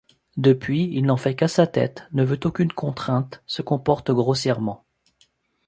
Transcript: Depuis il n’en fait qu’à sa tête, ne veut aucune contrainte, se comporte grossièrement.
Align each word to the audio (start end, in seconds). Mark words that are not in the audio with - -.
Depuis 0.37 0.85
il 0.91 1.05
n’en 1.05 1.15
fait 1.15 1.35
qu’à 1.35 1.47
sa 1.47 1.67
tête, 1.67 2.05
ne 2.11 2.23
veut 2.23 2.39
aucune 2.45 2.73
contrainte, 2.73 3.43
se 3.45 3.61
comporte 3.61 4.09
grossièrement. 4.09 4.83